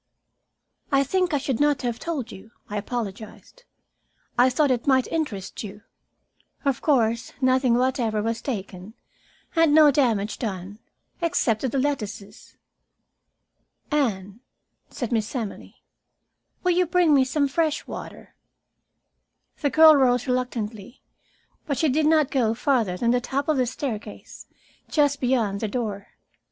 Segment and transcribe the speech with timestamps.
[0.91, 3.65] "I think I should not have told you," I apologized.
[4.35, 5.83] "I thought it might interest you.
[6.65, 8.95] Of course nothing whatever was taken,
[9.55, 10.79] and no damage done
[11.21, 12.57] except to the lettuces."
[13.91, 14.39] "Anne,"
[14.89, 15.83] said Miss Emily,
[16.63, 18.33] "will you bring me some fresh water?"
[19.59, 21.03] The girl rose reluctantly,
[21.67, 24.47] but she did not go farther than the top of the staircase,
[24.89, 26.07] just beyond the door.